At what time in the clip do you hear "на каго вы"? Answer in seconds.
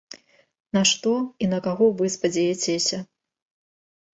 1.53-2.05